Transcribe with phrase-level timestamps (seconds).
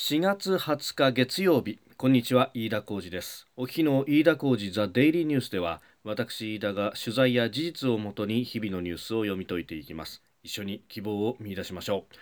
[0.00, 1.80] 4月20日月曜日。
[1.96, 3.48] こんにちは飯田浩二です。
[3.56, 10.22] お日の飯田浩二ザデイリーニュースでは私飯田が取材や事実をもとに日々のニュースを読み解いていきます。
[10.44, 12.14] 一緒に希望を見出しましょう。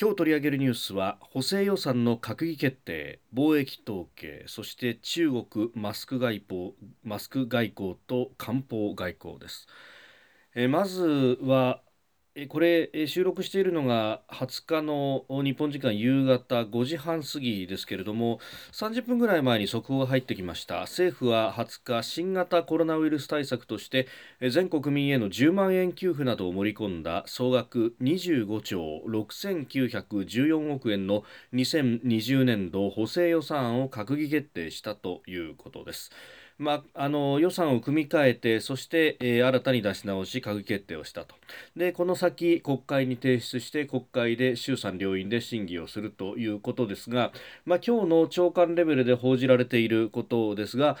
[0.00, 9.66] 今日取り上げるニュースは補正予算の閣議決定貿易統計そして中国マスク外交マスク外交と漢方外交です。
[10.54, 11.80] えまずは
[12.48, 18.40] これ収録しているのが20日の日本時間夕方5時半過ぎですけれども
[18.72, 24.08] 30分ぐらい前に速報が入ってきました政府は20日新型コロナウイルス対策として
[24.40, 31.22] 全国民への10万円給付などを盛り込んだ総額25兆6914億円の
[31.52, 36.10] 2020年度補正予算案を閣議決定したということです。
[36.56, 41.34] まあ、あの予算を組み替えてそして、えー、新たに出し直し閣議決定をしたと。
[41.76, 47.32] でこの先国会に提出して国会で衆参両院で審議をするということですが、
[47.64, 50.96] まあ、今日の長官レベルで報じられていることですが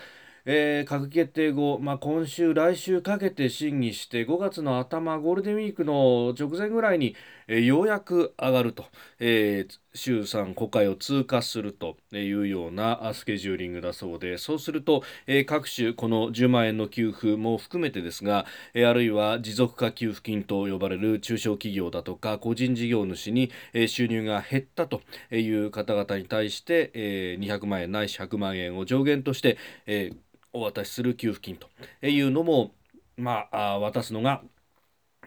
[0.46, 7.16] えー、閣議決定後、まあ、今週、来週かけて審議して5月の頭ゴールデンウィークの直前ぐらいに、
[7.48, 8.84] えー、ようやく上がると、
[9.20, 25.00] えー、衆参国会を通過するというようなスケジューリングだそうでそうすると、えー、各種この10万円の給付も含めてですが、えー、あるいは持続化給付金と呼ばれる中小企業だとか個人事業主に、えー、収入が減ったと
[25.30, 29.56] いう方々に対して、えー、200万円ないし100万円を上限として、
[29.86, 31.68] えーお渡しする給付金と
[32.06, 32.72] いうのも、
[33.18, 34.42] まあ、渡すのが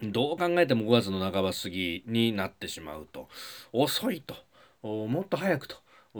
[0.01, 3.29] どう考えても5月の半ば過ぎになってしまうと。
[3.73, 4.35] 遅いと。
[4.83, 5.75] もっと早くと。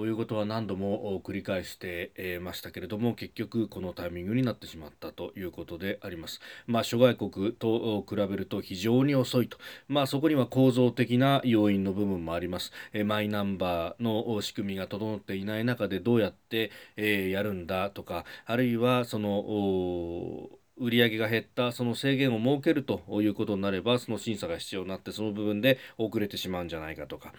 [0.06, 6.40] いうことは何度も繰り返してましたけれども結局このタイミングになってしまったということであります。
[6.68, 12.72] まあ、諸外国と比べると非常に遅いと、まあ、そこには構造的な要因の部分もあります。
[13.06, 27.34] マイナンバーの仕組みが整っていない中でどうやってやるんだとかあるいはその売り上げが減ったその制限を設けるということになればその審査が必要になってその部分で遅れてしまうんじゃないかとか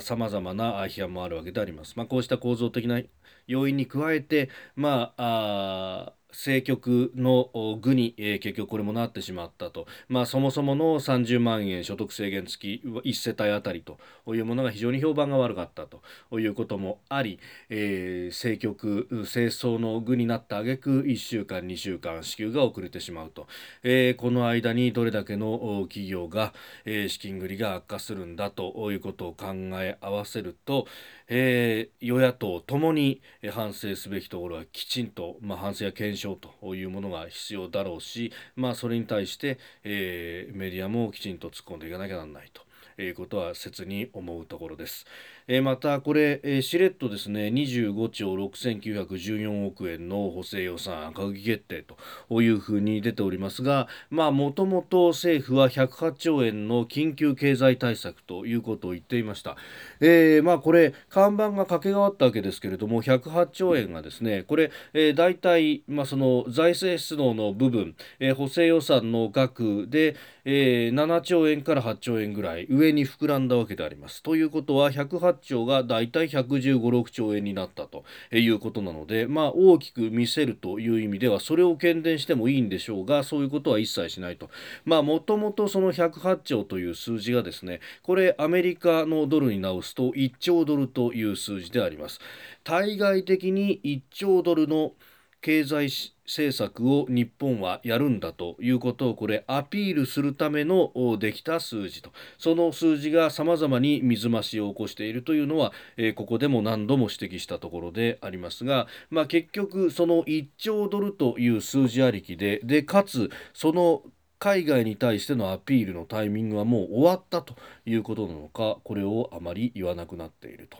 [0.00, 1.94] さまざ、まな批判もあるわけであります。
[1.96, 3.00] まあ、こうした構造的な
[3.46, 7.50] 要因に加えて、まあ政局の
[7.80, 13.98] 具に、えー、結局これもなってしまったと、まあ、そもそもの30万円所得制限付き1世帯あたりと
[14.34, 17.38] いうものが非常に評判が悪かったということもあり、
[17.68, 23.46] えー、政局政争の具になった挙句1週間2週間支給が遅れてしまうと、
[23.82, 26.52] えー、この間にどれだけの企業が、
[26.84, 30.86] え、資金繰りが悪化するんだということを考え合わせると、
[31.34, 33.22] えー、与野党ともに
[33.52, 42.60] 反省すべきところはきちんと、まあ、反省や検証というものが必要だろうし、まあ、それに対して、えー、メディアもきちんと突っ込んでいかなきゃならないと。
[42.98, 45.06] いうことは切に思うところです。
[45.48, 51.84] えー、またこれ、えー、しれっとですね25兆6914億円の補正予算閣議決定
[52.28, 59.56] というふうに出ておりますがもともと政府は108兆円の緊急経済対策ということを言っていました。
[60.00, 74.22] えー、まあこれ看板が掛け替わったわけですけれども108兆円がですねこれ、えー、大体、まあ、その財政出動の部分、えー、補正予算の額で、えー、7兆円から8兆円ぐらい上に膨らんだわけであります。
[74.22, 84.50] ということは108 8兆がだいたい115、6兆円になったということなので、まあ、大きく見せるという意味ではそれを喧伝してもいいんでしょうがそういうことは一切しないと。
[84.84, 92.20] まあもともとその108兆という数字がですねこれアメリカのドルに直すと1兆ドルという数字であります。
[92.64, 94.92] 対外的に1兆ドルの
[95.42, 95.88] 経済
[96.24, 114.02] 政策を日本はやるんだということをこれアピールするためのできた数字とその数字がさまざまに水増しを起こしているというのは、えー、ここでも何度も指摘したところでありますが、まあ、結局その1兆ドルという数字ありきででかつその
[114.38, 117.54] 海外に対してのアピールのタイミングはもう終わったと
[117.84, 120.78] いうことなのかこれをあまり言わなくなっていると、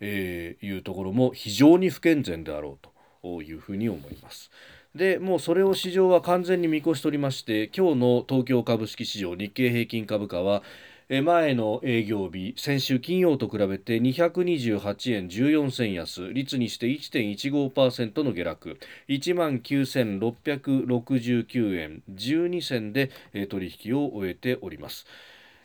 [0.00, 2.97] えー、いうところも非常に不健全であろうと。
[3.22, 4.50] いうふうに思います。
[4.94, 10.62] でもうそれを市場は完全に見越しておりまして今日の東京株式市場日経平均株価は
[11.08, 18.78] 前の営業日先週金曜と比べて228円14銭安率にして1.15%の下落
[19.08, 23.10] 1万9669円12銭で
[23.48, 25.06] 取引を終えております、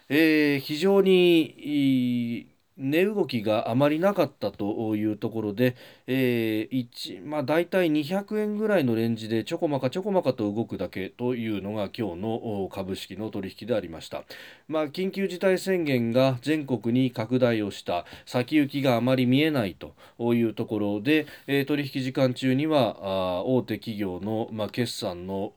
[0.07, 2.47] えー、非常に
[2.77, 5.75] 値動きがあまりなかったというところで、
[6.07, 14.23] えーまあ、大体200円ぐらいのレンジでちょこまかちょこまかと動くだけというのが今日の株式の取引でありました、
[14.67, 25.51] まあ、緊急事態宣言が全国に拡大をした先行きがあまり見えないというところで、えー、取引時間中にはあ大手企業の、まあ、決算の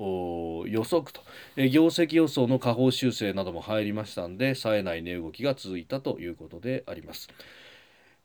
[0.66, 1.22] 予測と、
[1.56, 7.05] えー、業績予想の下方修正なども入りましたので冴えない値動きが続いたということであります。
[7.06, 7.28] ます。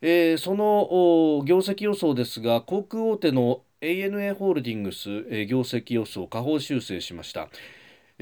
[0.01, 7.49] えー、その業績予想ですが航空大手の ANA ホールディングス、えー、業績予想下方修正しました。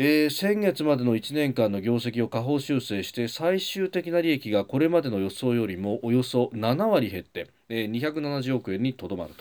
[0.02, 9.34] えー、先月までの1年間の業績を下方修正して最終的な利益がこれまでの予想よりもおよそ7割減って、えー、270億円にとどまる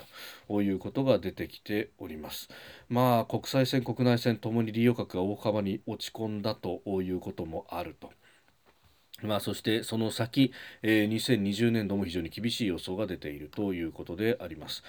[0.49, 2.49] ということが出てきております
[2.89, 8.11] まあ国際線国内線ともに利用額が大幅に落ち込んだということもあると
[9.23, 10.51] まあ、そしてその先、
[10.81, 14.83] えー、2020年度も非常に厳しい予想が出ているということであります。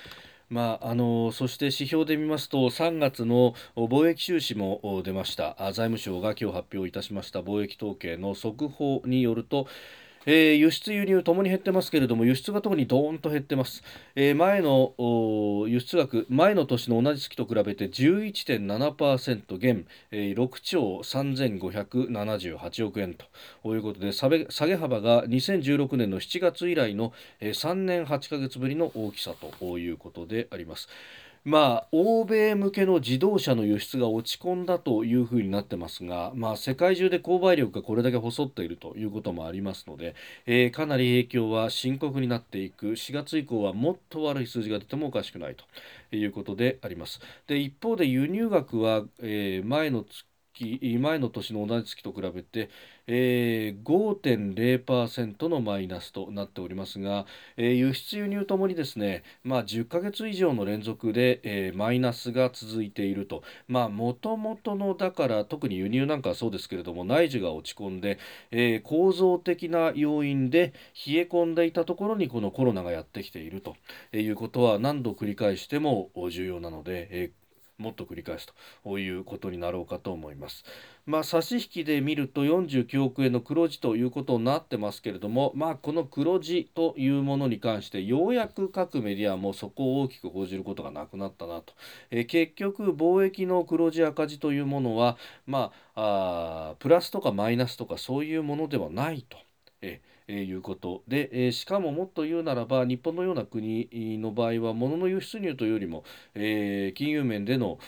[0.50, 9.68] まあ、あのそして指標で見ますと3月の貿易収支も出ました財務省が今日発表いたしました貿易統計の速報によると
[10.26, 13.82] えー、輸出輸入ともに減ってますけれども輸出が特にドーンと減ってます、
[14.14, 14.94] えー、前の
[15.68, 23.26] 輸出額前の年の同じ月と比べて11.7%減、えー、6兆3578億円と。
[23.64, 30.88] いうことで下げ下げ幅が2016年の7月以来の、えー、3年8ヶ月ぶりの大きさということであります。
[31.44, 40.14] まあ、欧米向けの自動車の輸出が落ち込んだというふうになってますが、まあ、世界中で購買力がこれだけ細っているということもありますので、
[40.46, 45.64] えー、かなり影響は深刻になっていく4月以降はもっと悪い数字が出てもおかしくないと
[46.16, 47.20] いうことであります。
[47.46, 50.26] で一方で輸入額は、えー、前の月
[50.98, 52.68] 前の年の同じ月と比べて、
[53.12, 57.26] えー、5.0%のマイナスとなっておりますが、
[57.56, 63.42] えー、輸出輸入ともにですね、まあ、10ヶ月以上の連続で、えー、マイナスが続いていると。
[63.68, 68.18] もともとのだから特に輸入なんかはそうですけれども内需が落ち込んで、
[68.52, 70.72] えー、構造的な要因で
[71.06, 73.74] 冷え込んでいたところにこのコロナがやってきていると
[74.12, 77.39] いうことは何度繰り返しても重要なので、えー
[77.80, 78.46] もっと繰り返す
[78.84, 80.64] ということになろうかと思います。
[81.06, 91.72] まあ、差し引きで見ると49億円の黒字ということになってますけれども、まあ、この黒字というものに関してようやく各メディアもそこを大きく報じることがなくなったなと、
[92.10, 95.16] え、結局貿易の黒字赤字というものは、
[95.46, 99.38] まあ、あプラスとかマイナスとかそういうものではないと。
[99.82, 100.00] え
[100.30, 103.88] えいうことで、えしかももっと言うならば日本のような国
[104.18, 106.04] の場合は物の輸出入というよりも、
[106.34, 107.78] え金融面での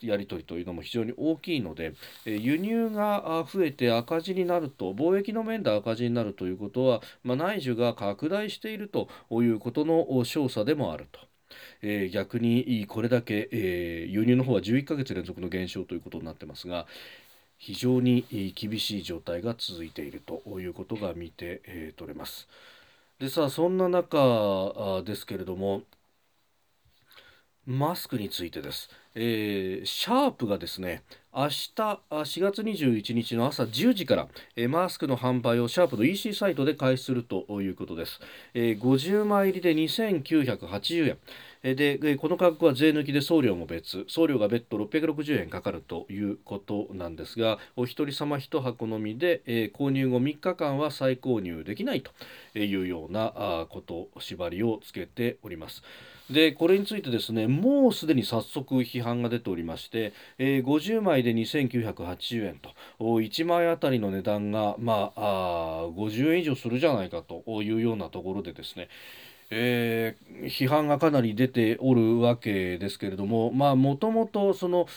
[0.00, 1.92] やり取りというのも非常に大きいので、
[2.24, 11.20] え輸入が増えて赤字になると貿易の面で赤字になるということは、まあ、内需が拡大しているということの証左でもあると。
[11.82, 16.86] え、逆にこれだけ、え、輸入の方は11ヶ月連続の減少ということになってますが、
[17.64, 22.46] 非常に厳しい状態が続いているということが見て、えー、取れます。
[23.18, 25.80] でさあそんな中ですけれども
[27.64, 31.72] マスクについてです、えー、シャープがですね明日
[32.10, 38.20] 4月21日の朝10時から、えー、マスクの販売をシャープの EC サイトで開始するということです、
[38.52, 41.18] えー、50枚入りで2980円。
[41.64, 52.10] でこの価格は税抜きで送料も別送料が別途660円かかるということなんですがお一人様1箱のみで、え購入後3日間は再購入できないと
[52.58, 55.82] いうようなこと縛りをつけております。
[56.30, 68.88] でこれについてですねもうすでに早速批判が出ておりまして、えー、50枚で2980円と1枚あたりの値段が、まあ、あ50円以上するじゃないかというようなところでですね
[69.56, 74.88] えー、批判がかなり出ておるわけですけれどももともとその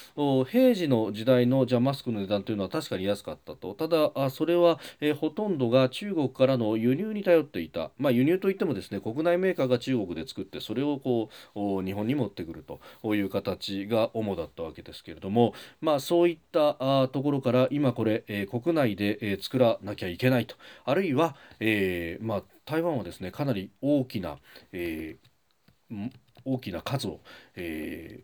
[0.46, 3.76] 平時の時代のじゃマスクの値段というのは確かに安かったと。
[3.76, 12.66] ただあそれは、えー、ほとんどが中国からの輸入に頼っていた、まあ、輸入といってもですね国内メーカーが中国で作ってそれをこう日本に持ってくる
[13.04, 20.56] という形が主だったわけですけれども、まあ、そういったあところから今これ、えー、国内で、え、作らなきゃいけないと。
[20.86, 24.38] あるいは、えまあ台湾はですねかなり大きな、
[24.74, 26.12] えー、
[26.46, 27.22] 大きな数を、
[27.56, 28.24] え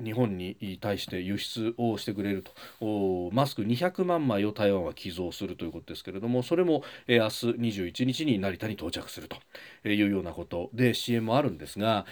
[0.00, 7.28] ー、日本に対して輸出をしてくれるとマスク200万枚を台湾は寄贈するということですけれどもそれも、えー、明
[7.68, 12.06] 日21日に成田に到着するというようなことで支援もあるんですが。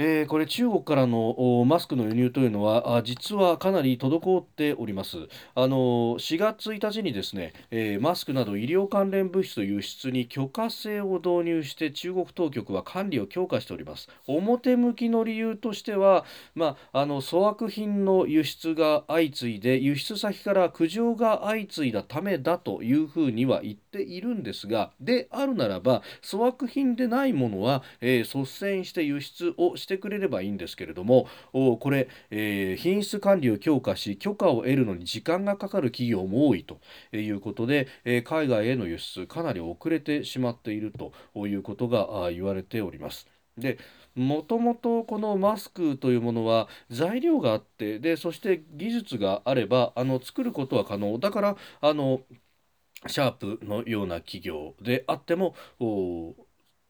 [0.00, 5.16] えー、これ中国からのマスクの輸入というのは実はかなり滞っております。
[5.56, 5.76] あの
[6.18, 14.08] 4月1日にですね、えー、マスクなど医療関連物質の輸出に許可制を導入して中国当局は管理を強化しております。
[14.28, 16.24] 表向きの理由としては、
[16.54, 36.78] まあ、あの粗悪品の輸出が相次いで輸出先から苦情が相次いだためだというふうには言っているんですがであるならば粗悪品でないものは、えー、率先して輸出をしてしてくれればいいんですけれどもこれ、えー、品質管理を強化し許可を得るのに時間がかかる企業も多いと
[37.16, 41.12] いうことで、えー、海外への輸出かなり遅れてしまっていると
[41.46, 43.26] いうことが言われております。
[43.56, 43.78] で
[44.14, 52.20] もともとこのマスクというものは材料があってでそして技術があればあの作ることは可能だからあの
[53.06, 55.54] シャープのような企業であっても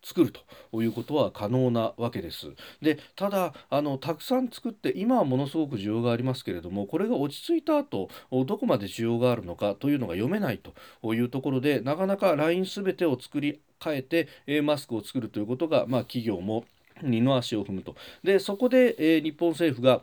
[0.02, 2.52] 作るということは可能なわけです。
[2.80, 8.08] でただあのたくさん作って今はものすごく需要がありますけれどもこれが落ち着いた後
[8.46, 10.60] どこまで需要があるのかというのが読めない
[11.02, 16.64] というところでなかなかライン全てを作り変えて、えマスクを作るということが、まあ、企業も
[17.00, 20.02] 二の足を踏むとでそこで、え日本政府が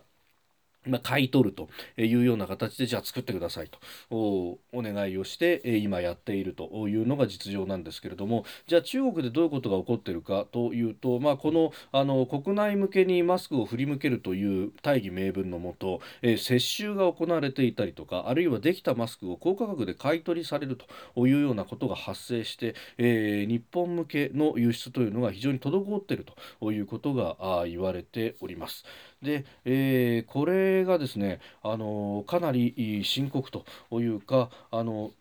[0.87, 3.79] まあ、買い取るというような形でじゃあ作ってくださいと
[4.11, 26.25] お願いをして今やっているというのが実情なんですけれどもじゃあ中国でどういうことが起こっているかというと、まあ、このあの国内向けにマスクを振り向けるという大義名分のもと、え接収が行われていたりとかあるいはできたマスクを高価格で買い取りされるというようなことが発生して、えー、日本向けの輸出というのが非常に滞っている
[26.59, 28.85] ということが言われております。
[29.21, 35.11] で、えー、これがですね、あのかなり深刻というか、あの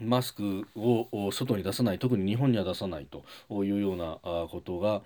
[0.00, 3.24] マスクを外に出さない特に日本には出さないと
[3.64, 4.18] いうような
[4.48, 5.02] ことが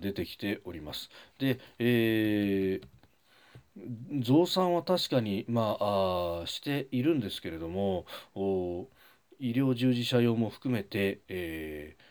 [0.00, 1.08] 出てきております。
[1.38, 2.86] で、えー
[4.20, 8.06] 増産は確かに、まあ、あしているんですけれども
[9.38, 12.02] 医療従事者用も含めて、えー、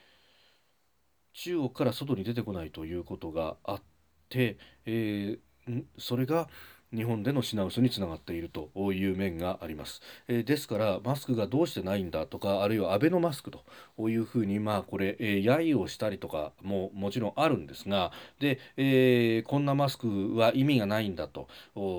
[1.33, 3.92] 中国から外に出てこないということがあって、
[4.35, 6.49] えー、それが
[6.93, 21.47] 日本での品薄につながっているという面があります、えー、ですからマスクがどうしてないんだとかあるいはアベノマスクというふうにまあこれ、えー、揶揄をしたりとかももちろんあるんですがで、えー、こんなマスクは意味がないんだと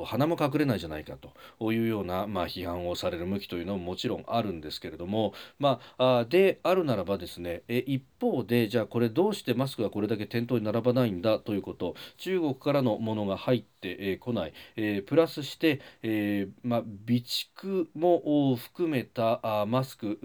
[0.06, 1.16] 鼻も隠れないじゃないか
[1.58, 14.52] というような、まあ、批判をされる向きというのももちろんあるんですけれども、まあ、であるならばですね、え一方でじゃあこれどうしてマスクがこれだけ店頭に並ばないんだということ中国からのものが入ってこない、
[14.84, 20.18] えー、プラスして、えー、ま備蓄も含めたあマスク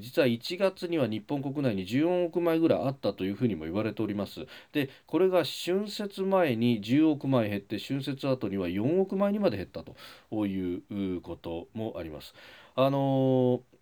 [0.00, 4.46] 実は1月には日本国内に14億枚ぐらいあったというふうにも言われております。
[4.72, 12.34] でこれが春節前に10億枚減って春節後には4億枚にまで減ったということもあります。
[12.74, 13.75] あのー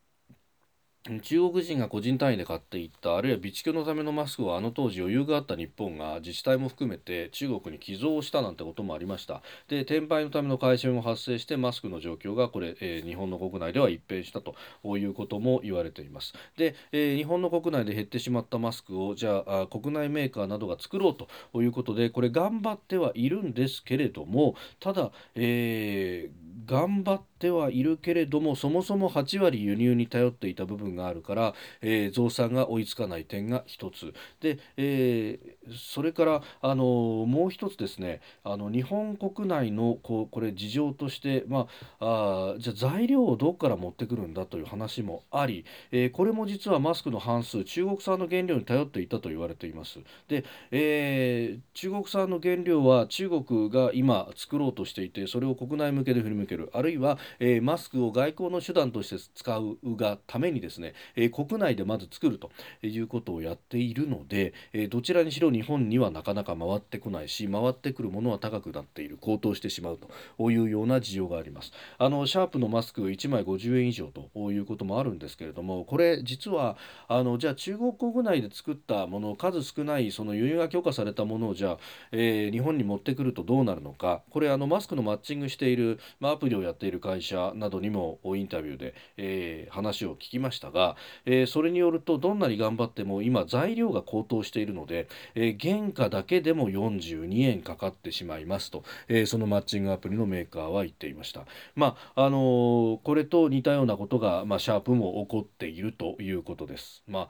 [1.21, 9.43] 中国人が個人単位で買っていったあるいは備蓄のためのマスクをあの当時余裕があった日本が自治体も含めて中国に寄贈したなんてこともありました。
[9.69, 14.57] で転売のための回収も発生してマスクの状況がこれ、えー、日本の国内では一変したと
[14.97, 16.33] いうことも言われています。
[16.57, 21.15] で、えー、日本の国内で減ってしまったマスクをじゃあ国内メーカーなどが作ろう
[21.53, 41.67] ということでこれ頑張ってはいるんですけれどもただ、えー頑張ってはいるけれどもそもそも8割輸入に頼っていた部分があるから、えー、増産が追いつかない点が1つで、えー、それからあのもう1つですねあの日本国内のこうこれ事情として、ま
[42.01, 49.99] あ、あじゃあ材料をどこから持ってくるんだという話もあり、えー、これも実はマスクの半数中国産の原料に頼っていたと言われています。
[50.29, 62.51] で、えー、中国産の原料は中国が今作ろうとしていてそれを国内向けで振り向けるあるいは、えー、マスクを外交の手段として使うがためにですね、えー、国内でまず作ると
[62.83, 71.73] いうことをやっているので、えどちらにしろ日本にはなかなか回ってこないし回ってくるものは高くなっている高騰してしまうというような事情があります。
[71.99, 76.77] あのシャープのマスク1枚50円以上ということもあるんですけれどもこれ実は
[77.09, 81.79] あのじゃあ中国国内で作ったもの数少ないその輸入が許可されたものをじゃあ、
[82.13, 84.23] えー、日本に持ってくるとどうなるのか。
[84.31, 101.47] これあのマスクのマッチングしている、まあ、アプリをやっている会社社などにもインタビューで、えー、話を聞きましたが、えー、それによるとどんなに頑張っても今材料が高騰しているので、えー、原価だけでも42円かかってしまいますと、えそのマッチングアプリのメーカーは言っていました。
[101.75, 107.03] まああのこれと似たようなことが、まあ、シャープも起こっているということです。
[107.07, 107.29] まあ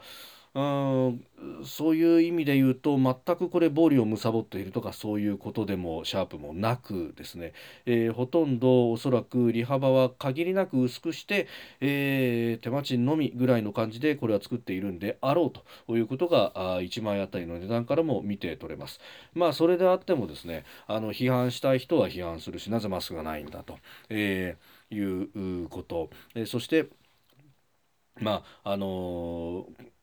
[0.54, 1.20] うん
[1.64, 7.52] そういう意味で言うと全くこれ暴利を貪っているとかそういうことでもシャープもなくですね、
[7.86, 11.48] えー、ほとんどおそらく利幅は限りなく薄くして、
[11.80, 15.50] えー、手間賃のみぐらいの感じでこれは作っているんであろう
[15.86, 19.00] ということがあ1枚あたりの値段からも見て取れます。
[19.34, 26.86] まあそれであってもですねあの批判したい人は批判するしなぜマスクがないんだと、えー、いうこと、え、そして
[28.20, 29.93] まああのー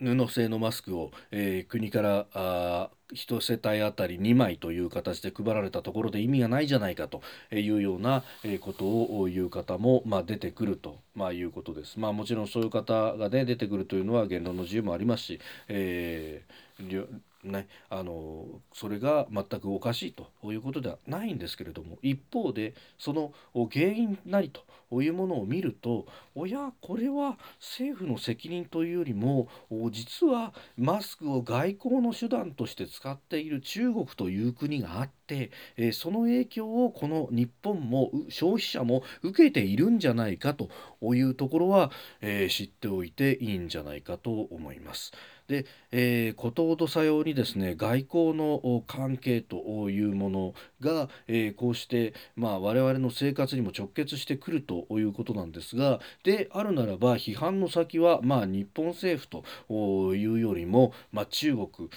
[0.00, 8.24] 布製のマスクを、えー、国からあ1世帯あたり2枚という形で配られたところで意味がないじゃないかというような
[8.60, 11.98] ことを言う方も、まあ、出てくると、まあ、いうことです。
[11.98, 23.32] まあ、もちろんそういう方が、ね、出てくるというのは言論の自由もありますし、えーね、あのそれが全くおかしいということではないんですけれども一方でその
[23.70, 24.62] 原因なりと
[25.02, 29.48] いうものを見るとおやこれは政府の責任というよりも
[29.90, 40.70] 実はマスクを外交の手段として使っている中国という国があって、えその影響をこの日本も消費者も受けているんじゃないかと
[41.14, 45.12] いうところは、え知っておいていいんじゃないかと思います。
[45.50, 59.28] で、えー、ことほどさようにですね外交の関係というものが、えー、こうして、まあ、我々の生活にも直結してくるということなんですがであるならば批判の先は、まあ、日本政府
[59.68, 61.90] というよりも、まあ、中国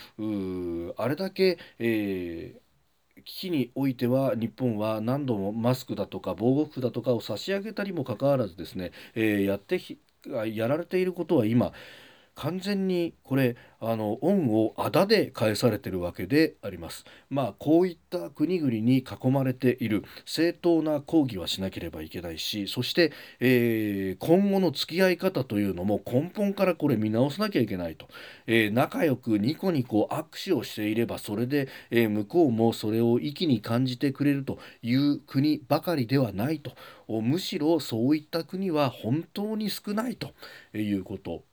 [0.97, 2.63] あれだけ、えー
[3.25, 9.79] 危機においては日本は何度もマスクだとか防護服だとかを差し上げたりもかかわらずですね、えー、やって
[10.53, 11.73] やられていることは今
[12.35, 17.05] 完全にこれあの恩をあだで返されてるわけであります。
[17.29, 20.03] まあこういった国々に囲まれている。
[20.25, 28.07] 正当な抗議はしなければいけないしそして、えー、今後の付き合い方というのも根本からこれ見直さなきゃいけないと、
[28.47, 36.71] えー、仲良くニコニコ握手をしていればそれで、えー、向こうもそれを意気に感じてくれるという国ばかりではないと。
[37.07, 40.31] むしろそういった国は本当に少ないと
[40.73, 41.43] いうこと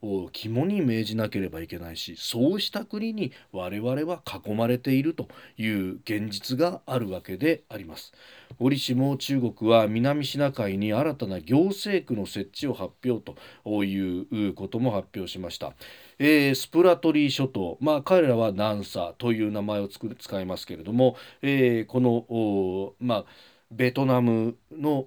[0.00, 1.71] を肝に銘じなければいけない。
[1.72, 8.12] けないしそうした国に我々は囲まれているという現実があるわけであります。
[8.58, 15.72] 折しも中国は南シナ海に新たな行政区の設置を発表ということも発表しました。
[16.18, 23.24] えー、スプラトリー諸島、まあ、彼らはナンサという名前を使いますけれども、えー、このまあ
[23.74, 25.06] ベトナムの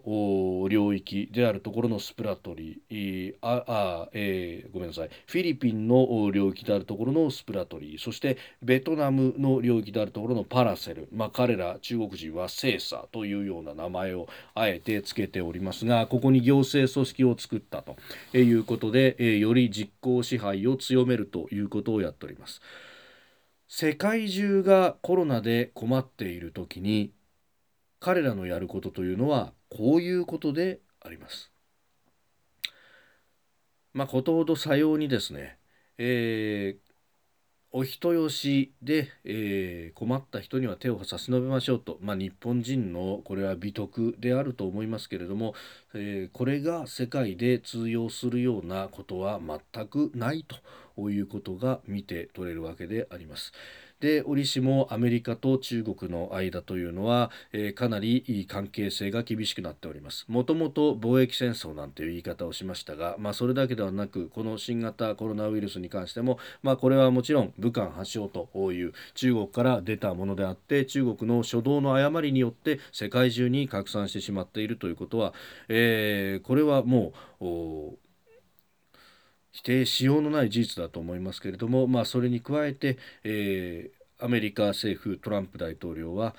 [0.69, 3.35] 領域であるところのスプラトリー。
[3.41, 5.09] ああ、えー、ごめんなさい。
[5.27, 7.99] フィリピンの領域であるところのスプラトリー。
[7.99, 17.97] そしてベトナムの領域であるところのパラセル、まあ、彼ら中国人はセーサというような名前をあえてつけておりますがここに行政組織を作ったと
[18.35, 22.61] いうことで、えー、より実効支配を強めるということをやっております。
[23.67, 27.11] 世界中がコロナで困っている時に
[28.05, 31.51] 彼らのやることというのはこういうことであります。
[33.93, 35.57] まあ、ことほどさようにですね、
[35.97, 36.91] えー、
[37.71, 45.55] お人よしで、えー、困った人には手を差し伸べましょうと、まあ、日本人のこれは美徳であると思いますけれども、
[45.95, 50.45] えー、これが世界で通用するようなことは全くない
[50.95, 53.51] ということが見て取れるわけであります。
[54.05, 60.25] で折しもアメリカと中国の間というのは、えー、かなり関係性が厳しくなっております。
[60.27, 75.33] もともと貿易戦争なんていう言い方をしましたが、まあ、それだけではなくこの新型コロナウイルスに関しても、まあ、これはもちろん武漢発祥という中国から出たものであって中国の初動の誤りによって世界中に拡散してしまっているということは、
[75.67, 77.97] えー、これはもう
[79.55, 86.35] 否定しようのない事実だと思いますけれども、まあ、それに加えて、えー、アメリカ政府トランプ大統領は、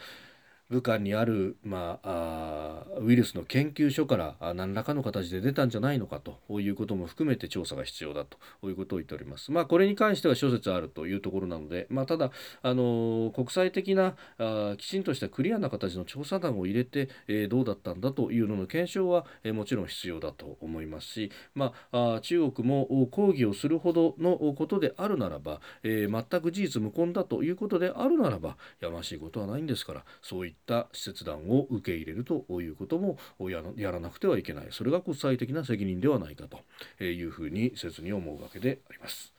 [0.68, 9.52] 武漢にある、まあ、あウイルスの研究所から何らかの形で出たんじゃないのかということも含めて調査が必要だということを言っております。
[9.52, 34.66] まあ、これに関しては諸説あるというところなので、まあ、ただ、あの国際的なあきちんとしたクリアな形の調査団を入れて、えー、どうだったんだというのの検証は、えー、もちろん必要だと思いますし、まあ、あ中国も抗議をするほどのことであるならば、えー、全く事実無根だということであるならばやましいことはないんですからそういったった使節団を受け入れるということもやらなくてはいけない。
[34.70, 39.32] それが国際的な責任ではないかというふうに切に思うわけであります。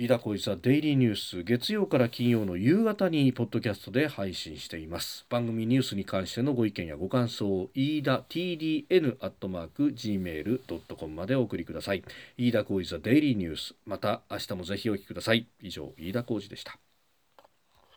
[0.00, 5.26] 飯田浩司ザデイリーニュース月曜から金曜の夕方にポッドキャストで配信しています。
[5.28, 12.04] 番組ニュースに関してのご意見やご感想を飯田 TDN アットマーク gmail.com までお送りください。
[12.36, 13.74] 飯田浩司ザデイリーニュース。
[13.86, 15.48] また明日もぜひお聞きください。
[15.60, 16.78] 以上飯田浩司でした。